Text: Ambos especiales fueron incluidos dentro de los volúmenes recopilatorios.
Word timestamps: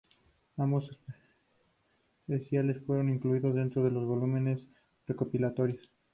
Ambos 0.57 0.97
especiales 2.27 2.81
fueron 2.87 3.09
incluidos 3.11 3.53
dentro 3.53 3.83
de 3.83 3.91
los 3.91 4.03
volúmenes 4.07 4.65
recopilatorios. 5.05 5.91